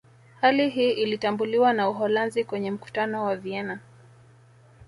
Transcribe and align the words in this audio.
Hali 0.41 0.69
hii 0.69 0.91
ilitambuliwa 0.91 1.73
na 1.73 1.89
Uholanzi 1.89 2.43
kwenye 2.43 2.71
Mkutano 2.71 3.23
wa 3.25 3.35
Vienna 3.35 3.79